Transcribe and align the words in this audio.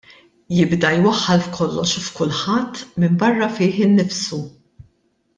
Jibda 0.59 0.89
jwaħħal 0.93 1.43
f'kollox 1.47 1.93
u 1.99 2.01
f'kulħadd 2.05 2.81
minbarra 3.03 3.51
fih 3.59 3.81
innifsu. 3.89 4.41